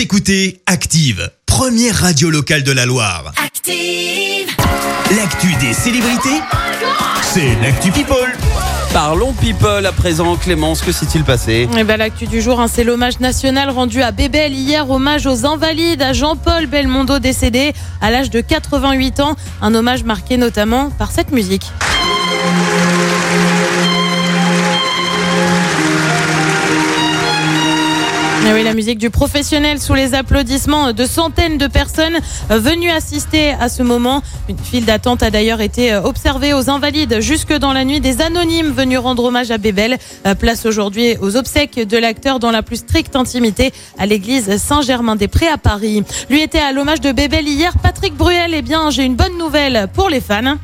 [0.00, 3.34] Vous écoutez Active, première radio locale de la Loire.
[3.36, 4.48] Active.
[5.14, 6.40] L'actu des célébrités,
[7.22, 8.16] c'est l'actu People.
[8.94, 10.36] Parlons people à présent.
[10.36, 11.68] Clémence, que s'est-il passé?
[11.76, 15.44] Et ben, l'actu du jour, hein, c'est l'hommage national rendu à Bébel hier, hommage aux
[15.44, 19.36] invalides, à Jean-Paul Belmondo décédé à l'âge de 88 ans.
[19.60, 21.70] Un hommage marqué notamment par cette musique.
[28.62, 32.18] La musique du professionnel sous les applaudissements de centaines de personnes
[32.50, 34.22] venues assister à ce moment.
[34.48, 38.00] Une file d'attente a d'ailleurs été observée aux Invalides jusque dans la nuit.
[38.00, 39.98] Des anonymes venus rendre hommage à Bébel.
[40.38, 45.58] Place aujourd'hui aux obsèques de l'acteur dans la plus stricte intimité à l'église Saint-Germain-des-Prés à
[45.58, 46.02] Paris.
[46.28, 47.72] Lui était à l'hommage de Bébel hier.
[47.82, 50.56] Patrick Bruel, eh bien, j'ai une bonne nouvelle pour les fans.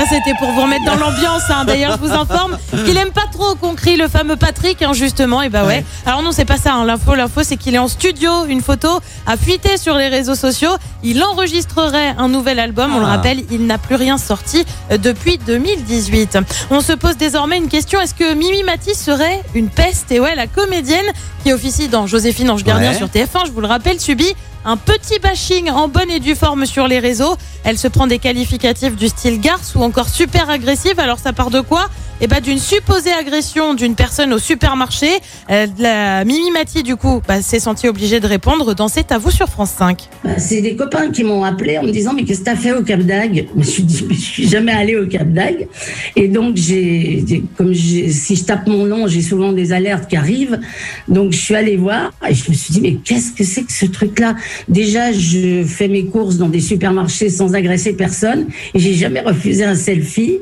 [0.00, 1.42] Ça, c'était pour vous remettre dans l'ambiance.
[1.50, 1.64] Hein.
[1.66, 5.42] D'ailleurs, je vous informe qu'il aime pas trop qu'on crie le fameux Patrick, hein, justement.
[5.42, 5.84] Et bah ouais.
[6.06, 6.72] Alors non, c'est pas ça.
[6.72, 6.86] hein.
[6.86, 8.46] L'info, l'info, c'est qu'il est en studio.
[8.48, 8.88] Une photo
[9.26, 10.70] a fuité sur les réseaux sociaux.
[11.02, 12.94] Il enregistrerait un nouvel album.
[12.96, 13.08] On le Ah.
[13.16, 16.38] rappelle, il n'a plus rien sorti euh, depuis 2018.
[16.70, 18.00] On se pose désormais une question.
[18.00, 20.10] Est-ce que Mimi Mati serait une peste?
[20.12, 21.04] Et ouais, la comédienne
[21.44, 22.96] qui officie dans Joséphine Ange Gardien Ouais.
[22.96, 26.66] sur TF1, je vous le rappelle, subit un petit bashing en bonne et due forme
[26.66, 27.34] sur les réseaux.
[27.64, 30.98] Elle se prend des qualificatifs du style garce ou encore super agressive.
[30.98, 31.88] Alors ça part de quoi?
[32.22, 35.08] Eh ben d'une supposée agression d'une personne au supermarché.
[35.50, 39.16] Euh, la Mimi Mati du coup bah, s'est sentie obligée de répondre dans C'est à
[39.16, 40.06] vous sur France 5.
[40.22, 42.72] Bah, c'est des copains qui m'ont appelé en me disant mais qu'est-ce que t'as fait
[42.72, 43.46] au Cap d'Agde?
[43.54, 45.66] Je me suis dit mais je suis jamais allée au Cap d'Agde
[46.14, 50.60] et donc j'ai comme si je tape mon nom j'ai souvent des alertes qui arrivent
[51.08, 53.72] donc je suis allée voir et je me suis dit mais qu'est-ce que c'est que
[53.72, 54.36] ce truc là
[54.68, 59.64] Déjà je fais mes courses dans des supermarchés sans agresser personne et j'ai jamais refusé
[59.64, 60.38] un selfie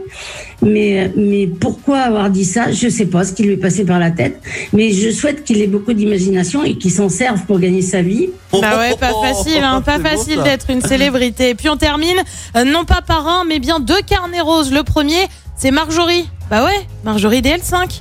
[0.60, 2.72] mais mais pourquoi avoir dit ça?
[2.72, 4.40] Je sais pas ce qui lui est passé par la tête
[4.72, 8.30] mais je souhaite qu'il ait beaucoup d'imagination et qu'il s'en serve pour gagner sa vie.
[8.52, 11.50] Bah ouais, pas facile, hein, pas facile d'être une célébrité.
[11.50, 12.18] Et puis on termine,
[12.56, 14.72] euh, non pas par un, mais bien deux carnets roses.
[14.72, 16.28] Le premier, c'est Marjorie.
[16.50, 18.00] Bah ouais, Marjorie DL5.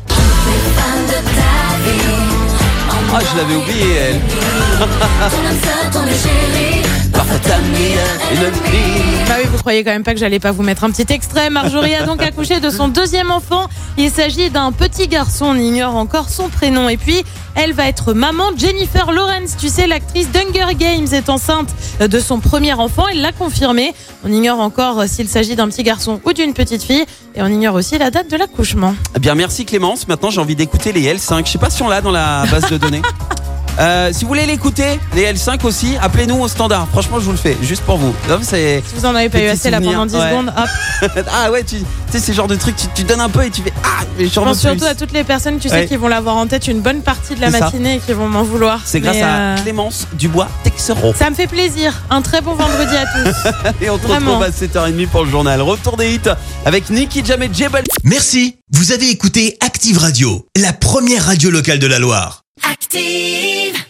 [3.13, 4.19] Ah, je l'avais oublié, elle.
[9.27, 11.49] Bah oui, vous croyez quand même pas que j'allais pas vous mettre un petit extrait.
[11.49, 13.67] Marjorie a donc accouché de son deuxième enfant.
[13.97, 16.89] Il s'agit d'un petit garçon, on ignore encore son prénom.
[16.89, 17.23] Et puis,
[17.55, 18.51] elle va être maman.
[18.55, 21.69] Jennifer Lawrence, tu sais, l'actrice d'Hunger Games est enceinte
[21.99, 23.07] de son premier enfant.
[23.11, 23.93] Elle l'a confirmé.
[24.23, 27.05] On ignore encore s'il s'agit d'un petit garçon ou d'une petite fille.
[27.35, 28.93] Et on ignore aussi la date de l'accouchement.
[29.15, 30.07] Eh bien, merci Clémence.
[30.07, 31.45] Maintenant, j'ai envie d'écouter les L5.
[31.45, 33.01] Je sais pas si on l'a dans la base de données.
[33.79, 36.87] Euh, si vous voulez l'écouter, les L5 aussi, appelez-nous au standard.
[36.91, 38.13] Franchement, je vous le fais, juste pour vous.
[38.29, 38.83] Non, c'est...
[38.87, 40.29] Si vous en avez pas eu assez là pendant 10 ouais.
[40.29, 41.09] secondes, hop.
[41.31, 41.77] ah ouais, tu
[42.07, 43.73] tu sais, c'est le genre de truc, tu, tu donnes un peu et tu fais
[43.83, 46.37] Ah, mais je Je pense surtout à toutes les personnes, tu sais, qui vont l'avoir
[46.37, 47.59] en tête une bonne partie de la ça.
[47.59, 48.81] matinée et qui vont m'en vouloir.
[48.85, 51.13] C'est grâce à euh, Clémence Dubois Texero.
[51.13, 51.93] Ça me fait plaisir.
[52.09, 53.81] Un très bon vendredi à tous.
[53.81, 54.39] Et on Vraiment.
[54.39, 55.61] retrouve à 7h30 pour le journal.
[55.61, 56.29] Retour des hits
[56.65, 57.83] avec Nicky Jam et Jebel.
[58.03, 62.46] Merci, vous avez écouté Active Radio, la première radio locale de la Loire.
[62.63, 63.86] Active.